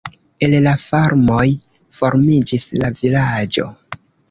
[0.45, 1.43] El la farmoj
[1.99, 3.71] formiĝis la vilaĝo.